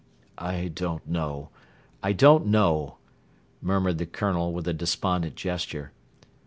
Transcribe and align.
"I 0.39 0.69
don't 0.69 1.07
know; 1.07 1.49
I 2.01 2.11
don't 2.11 2.47
know!" 2.47 2.97
murmured 3.61 3.99
the 3.99 4.07
Colonel 4.07 4.51
with 4.51 4.67
a 4.67 4.73
despondent 4.73 5.35
gesture. 5.35 5.91